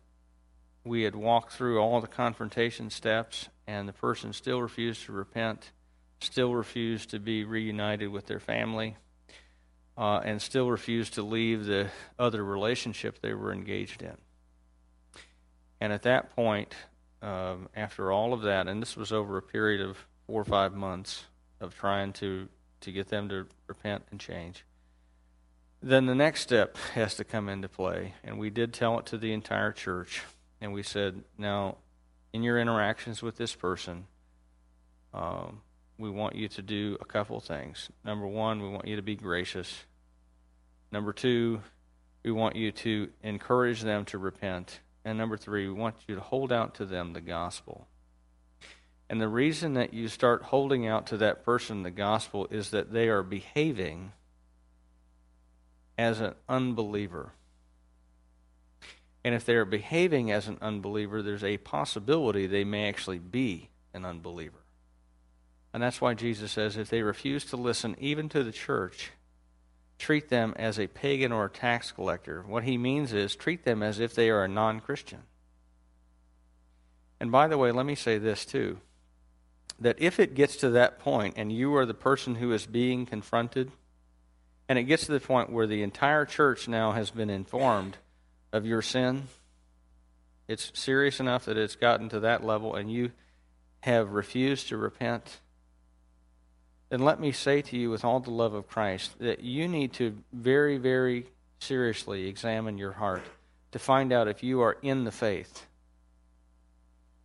[0.84, 5.70] we had walked through all the confrontation steps, and the person still refused to repent,
[6.20, 8.96] still refused to be reunited with their family,
[9.98, 14.16] uh, and still refused to leave the other relationship they were engaged in.
[15.80, 16.74] And at that point,
[17.22, 20.74] um, after all of that, and this was over a period of four or five
[20.74, 21.24] months
[21.60, 22.48] of trying to
[22.80, 24.64] to get them to repent and change.
[25.80, 28.14] Then the next step has to come into play.
[28.22, 30.22] And we did tell it to the entire church.
[30.60, 31.78] And we said, now,
[32.32, 34.06] in your interactions with this person,
[35.12, 35.60] um,
[35.98, 37.88] we want you to do a couple things.
[38.04, 39.84] Number one, we want you to be gracious.
[40.90, 41.62] Number two,
[42.24, 44.80] we want you to encourage them to repent.
[45.04, 47.88] And number three, we want you to hold out to them the gospel.
[49.08, 52.92] And the reason that you start holding out to that person the gospel is that
[52.92, 54.12] they are behaving
[55.98, 57.32] as an unbeliever.
[59.24, 63.68] And if they are behaving as an unbeliever, there's a possibility they may actually be
[63.92, 64.58] an unbeliever.
[65.72, 69.12] And that's why Jesus says if they refuse to listen even to the church,
[70.02, 72.42] treat them as a pagan or a tax collector.
[72.42, 75.22] What he means is treat them as if they are a non Christian.
[77.20, 78.78] And by the way, let me say this too
[79.80, 83.06] that if it gets to that point and you are the person who is being
[83.06, 83.70] confronted,
[84.68, 87.96] and it gets to the point where the entire church now has been informed
[88.52, 89.28] of your sin,
[90.46, 93.12] it's serious enough that it's gotten to that level and you
[93.80, 95.38] have refused to repent,
[96.92, 99.94] then let me say to you with all the love of Christ that you need
[99.94, 101.24] to very, very
[101.58, 103.22] seriously examine your heart
[103.70, 105.64] to find out if you are in the faith,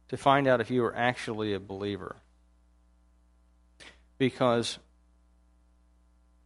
[0.08, 2.16] to find out if you are actually a believer.
[4.18, 4.80] Because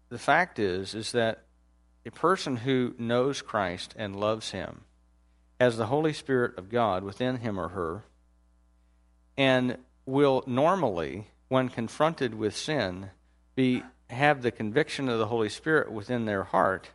[0.10, 1.44] the fact is is that
[2.04, 4.82] a person who knows Christ and loves him
[5.60, 8.02] has the Holy Spirit of God within him or her
[9.38, 13.10] and will normally when confronted with sin
[13.56, 16.92] be have the conviction of the Holy Spirit within their heart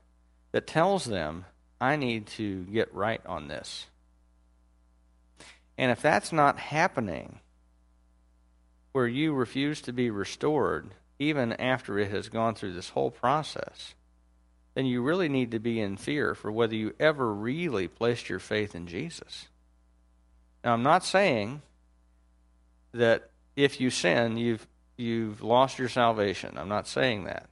[0.52, 1.44] that tells them
[1.78, 3.84] I need to get right on this.
[5.76, 7.40] And if that's not happening,
[8.92, 13.94] where you refuse to be restored even after it has gone through this whole process,
[14.72, 18.38] then you really need to be in fear for whether you ever really placed your
[18.38, 19.48] faith in Jesus.
[20.64, 21.60] Now, I'm not saying
[22.92, 26.56] that if you sin, you've, you've lost your salvation.
[26.56, 27.48] I'm not saying that.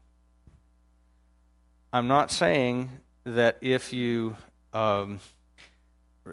[1.93, 2.91] I'm not saying
[3.25, 4.37] that if you
[4.73, 5.21] um,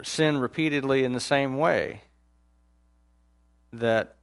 [0.02, 2.02] sin repeatedly in the same way,
[3.72, 4.16] that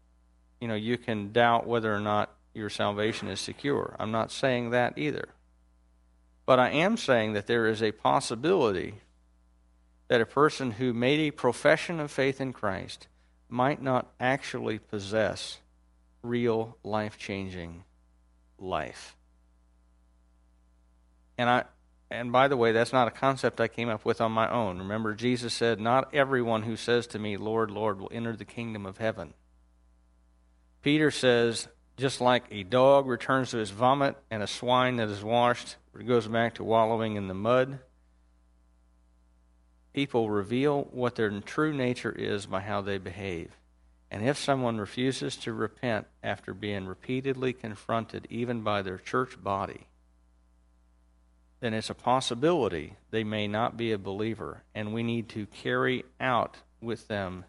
[0.59, 3.95] you know, you can doubt whether or not your salvation is secure.
[3.99, 5.29] I'm not saying that either.
[6.45, 8.95] But I am saying that there is a possibility
[10.07, 13.07] that a person who made a profession of faith in Christ
[13.49, 15.59] might not actually possess
[16.21, 17.83] real life changing
[18.57, 19.15] life.
[21.37, 21.63] And I
[22.11, 24.79] and by the way, that's not a concept I came up with on my own.
[24.79, 28.87] Remember, Jesus said, Not everyone who says to me, Lord, Lord, will enter the kingdom
[28.87, 29.35] of heaven.
[30.81, 35.23] Peter says, just like a dog returns to his vomit and a swine that is
[35.23, 35.75] washed
[36.07, 37.79] goes back to wallowing in the mud,
[39.93, 43.51] people reveal what their true nature is by how they behave.
[44.11, 49.87] And if someone refuses to repent after being repeatedly confronted, even by their church body,
[51.59, 54.63] then it's a possibility they may not be a believer.
[54.73, 57.45] And we need to carry out with them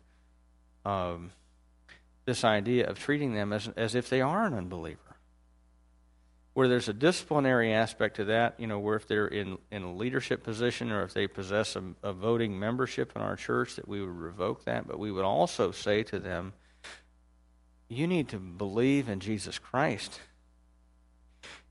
[0.85, 1.31] um,
[2.25, 5.10] this idea of treating them as, as if they are an unbeliever.
[6.53, 9.95] Where there's a disciplinary aspect to that, you know, where if they're in, in a
[9.95, 14.01] leadership position or if they possess a, a voting membership in our church, that we
[14.01, 14.89] would revoke that.
[14.89, 16.53] But we would also say to them,
[17.89, 20.21] you need to believe in Jesus Christ.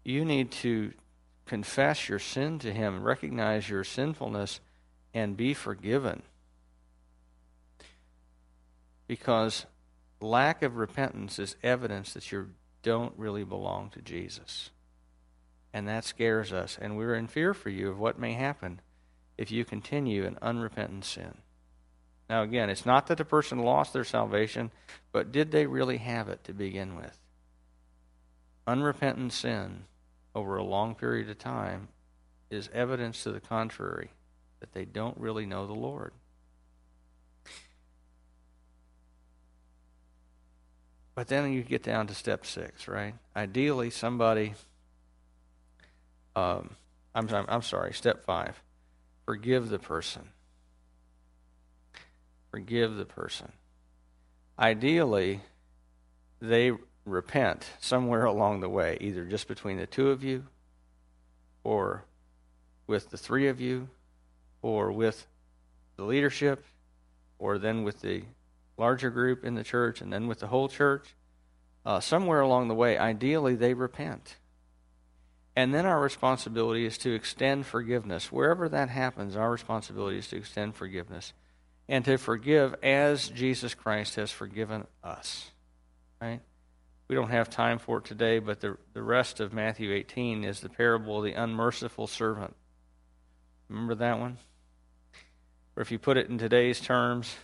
[0.03, 0.93] You need to
[1.45, 4.59] confess your sin to Him, recognize your sinfulness,
[5.13, 6.21] and be forgiven.
[9.07, 9.65] Because
[10.21, 12.49] lack of repentance is evidence that you
[12.81, 14.69] don't really belong to Jesus.
[15.73, 16.77] And that scares us.
[16.81, 18.81] And we're in fear for you of what may happen
[19.37, 21.37] if you continue in unrepentant sin.
[22.29, 24.71] Now, again, it's not that the person lost their salvation,
[25.11, 27.17] but did they really have it to begin with?
[28.67, 29.85] Unrepentant sin
[30.35, 31.87] over a long period of time
[32.51, 34.11] is evidence to the contrary
[34.59, 36.13] that they don't really know the Lord.
[41.19, 43.13] But then you get down to step six, right?
[43.35, 44.53] Ideally, somebody,
[46.33, 46.77] um,
[47.13, 48.63] I'm, I'm sorry, step five,
[49.25, 50.29] forgive the person.
[52.51, 53.51] Forgive the person.
[54.57, 55.41] Ideally,
[56.39, 56.71] they
[57.03, 60.45] repent somewhere along the way, either just between the two of you,
[61.65, 62.05] or
[62.87, 63.89] with the three of you,
[64.61, 65.27] or with
[65.97, 66.63] the leadership,
[67.39, 68.23] or then with the
[68.79, 71.15] larger group in the church, and then with the whole church.
[71.85, 74.37] Uh, somewhere along the way, ideally, they repent.
[75.55, 78.31] And then our responsibility is to extend forgiveness.
[78.31, 81.33] Wherever that happens, our responsibility is to extend forgiveness
[81.87, 85.51] and to forgive as Jesus Christ has forgiven us.
[86.21, 86.39] Right?
[87.07, 90.59] We don't have time for it today, but the, the rest of Matthew 18 is
[90.59, 92.55] the parable of the unmerciful servant.
[93.67, 94.37] Remember that one?
[95.75, 97.35] Or if you put it in today's terms,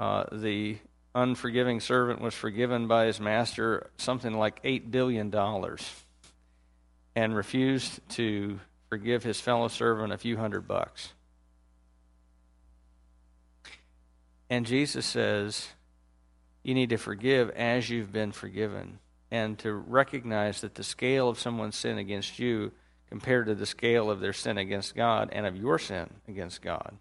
[0.00, 0.78] uh, the
[1.14, 5.32] unforgiving servant was forgiven by his master something like $8 billion
[7.14, 11.12] and refused to forgive his fellow servant a few hundred bucks.
[14.48, 15.68] And Jesus says,
[16.62, 21.38] you need to forgive as you've been forgiven and to recognize that the scale of
[21.38, 22.72] someone's sin against you
[23.10, 26.96] compared to the scale of their sin against God and of your sin against God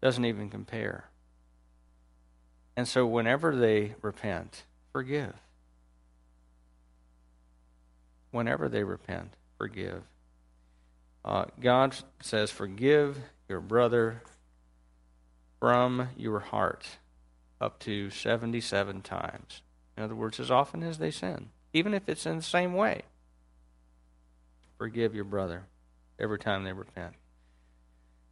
[0.00, 1.09] doesn't even compare.
[2.80, 5.34] And so whenever they repent, forgive.
[8.30, 10.04] Whenever they repent, forgive.
[11.22, 13.18] Uh, God says, Forgive
[13.50, 14.22] your brother
[15.58, 16.88] from your heart
[17.60, 19.60] up to 77 times.
[19.98, 23.02] In other words, as often as they sin, even if it's in the same way.
[24.78, 25.64] Forgive your brother
[26.18, 27.12] every time they repent.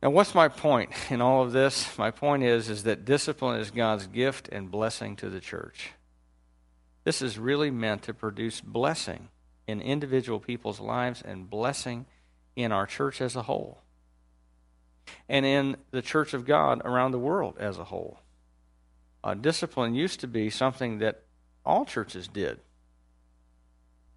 [0.02, 1.98] Now, what's my point in all of this?
[1.98, 5.90] My point is, is that discipline is God's gift and blessing to the church.
[7.04, 9.28] This is really meant to produce blessing
[9.66, 12.06] in individual people's lives and blessing
[12.54, 13.82] in our church as a whole
[15.28, 18.20] and in the church of God around the world as a whole.
[19.22, 21.22] Uh, discipline used to be something that
[21.64, 22.58] all churches did.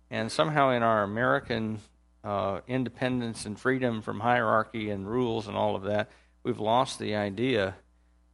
[0.10, 1.80] And somehow in our American
[2.24, 6.10] uh, independence and freedom from hierarchy and rules and all of that,
[6.44, 7.76] we've lost the idea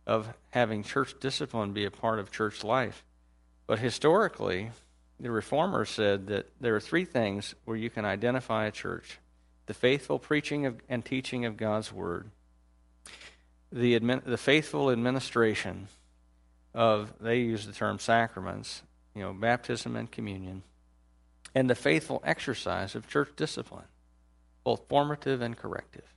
[0.06, 3.04] of having church discipline be a part of church life.
[3.66, 4.72] But historically,
[5.20, 9.20] the reformers said that there are three things where you can identify a church
[9.68, 12.32] the faithful preaching of, and teaching of God's word,
[13.70, 15.90] the, admin, the faithful administration
[16.74, 18.82] of, they use the term sacraments,
[19.14, 20.64] you know, baptism and communion,
[21.56, 23.86] and the faithful exercise of church discipline,
[24.64, 26.14] both formative and corrective.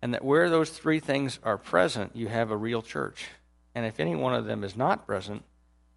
[0.00, 3.26] And that where those three things are present, you have a real church.
[3.74, 5.42] And if any one of them is not present,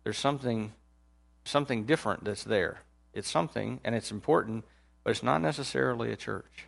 [0.04, 0.74] there's something
[1.44, 2.82] something different that's there.
[3.14, 4.64] It's something and it's important,
[5.04, 6.68] but it's not necessarily a church.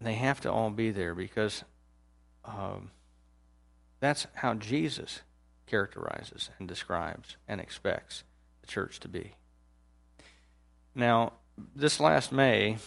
[0.00, 1.64] They have to all be there because
[2.44, 2.90] um,
[4.00, 5.20] that's how Jesus
[5.70, 8.24] characterizes and describes and expects
[8.60, 9.34] the church to be.
[10.94, 11.34] Now,
[11.76, 12.78] this last May,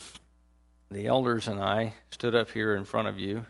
[0.91, 3.45] the elders and I stood up here in front of you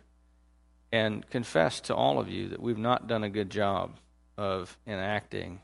[0.91, 3.97] and confessed to all of you that we've not done a good job
[4.37, 5.59] of enacting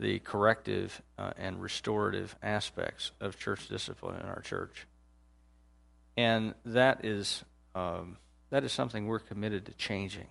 [0.00, 4.86] the corrective uh, and restorative aspects of church discipline in our church.
[6.16, 7.44] And that is
[7.74, 8.18] um,
[8.50, 10.26] that is something we're committed to changing.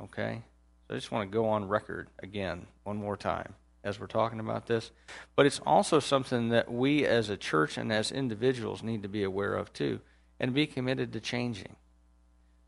[0.00, 0.42] Okay?
[0.86, 4.40] So I just want to go on record again, one more time, as we're talking
[4.40, 4.90] about this.
[5.34, 9.22] But it's also something that we as a church and as individuals need to be
[9.22, 10.00] aware of too,
[10.38, 11.76] and be committed to changing.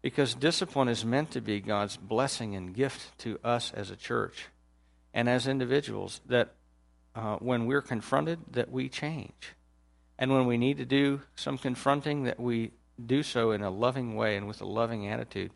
[0.01, 4.47] Because discipline is meant to be God's blessing and gift to us as a church
[5.13, 6.55] and as individuals that
[7.15, 9.55] uh, when we're confronted that we change
[10.19, 12.71] and when we need to do some confronting that we
[13.05, 15.51] do so in a loving way and with a loving attitude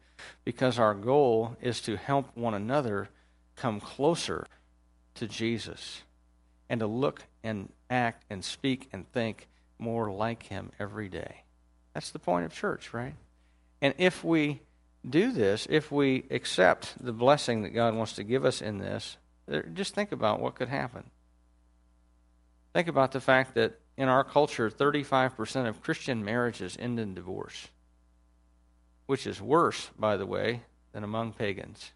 [0.44, 3.08] because our goal is to help one another
[3.56, 4.46] come closer
[5.14, 6.02] to Jesus
[6.68, 9.48] and to look and act and speak and think
[9.78, 11.42] more like him every day.
[11.94, 13.14] That's the point of church, right?
[13.82, 14.60] And if we
[15.08, 19.16] do this, if we accept the blessing that God wants to give us in this,
[19.72, 21.04] just think about what could happen.
[22.72, 27.68] Think about the fact that in our culture, 35% of Christian marriages end in divorce
[29.10, 31.90] which is worse, by the way, than among pagans.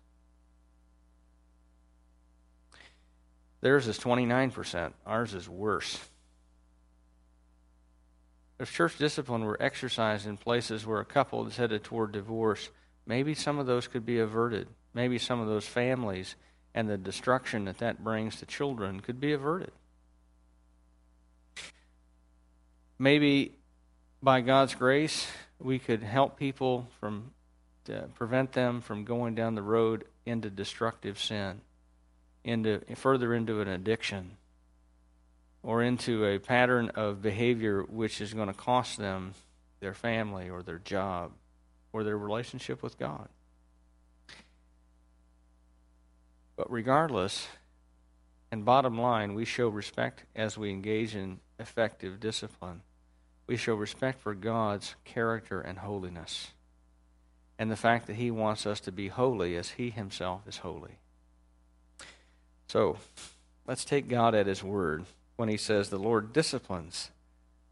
[3.61, 6.01] Theirs is 29%, ours is worse.
[8.59, 12.69] If church discipline were exercised in places where a couple is headed toward divorce,
[13.07, 14.67] maybe some of those could be averted.
[14.93, 16.35] Maybe some of those families
[16.75, 19.71] and the destruction that that brings to children could be averted.
[22.99, 23.53] Maybe
[24.21, 25.29] by God's grace,
[25.65, 27.33] we could help people from
[28.15, 31.61] prevent them from going down the road into destructive sin,
[32.45, 34.37] into further into an addiction,
[35.63, 39.35] or into a pattern of behavior which is going to cost them
[39.81, 41.33] their family or their job
[41.93, 43.29] or their relationship with God.
[46.57, 47.49] But regardless,
[48.51, 52.83] and bottom line, we show respect as we engage in effective discipline
[53.47, 56.49] we show respect for God's character and holiness
[57.59, 60.99] and the fact that He wants us to be holy as He Himself is holy.
[62.67, 62.99] So,
[63.67, 65.05] let's take God at His word
[65.37, 67.11] when He says, The Lord disciplines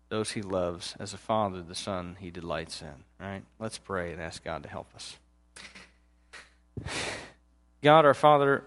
[0.08, 3.04] those He loves as a father the Son He delights in.
[3.18, 3.42] Right?
[3.58, 5.16] Let's pray and ask God to help us.
[7.82, 8.64] God, our Father,